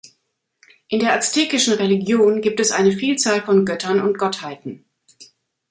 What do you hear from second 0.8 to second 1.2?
In der